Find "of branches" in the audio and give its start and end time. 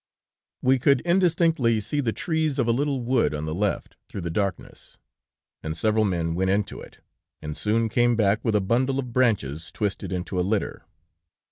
8.97-9.71